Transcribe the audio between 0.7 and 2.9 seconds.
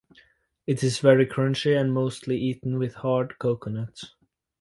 is very crunchy and mostly eaten